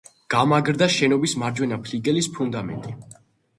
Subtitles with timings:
[0.33, 2.99] გამაგრდა შენობის მარჯვენა ფლიგელის ფუნდამენტი.